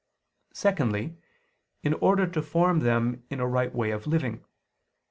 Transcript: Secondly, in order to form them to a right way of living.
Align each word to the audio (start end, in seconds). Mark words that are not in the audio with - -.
Secondly, 0.55 1.15
in 1.83 1.93
order 1.93 2.25
to 2.25 2.41
form 2.41 2.79
them 2.79 3.23
to 3.29 3.39
a 3.39 3.45
right 3.45 3.71
way 3.71 3.91
of 3.91 4.07
living. 4.07 4.43